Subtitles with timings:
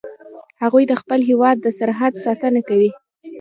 [0.61, 2.91] هغوی د خپل هیواد د سرحد ساتنه کوي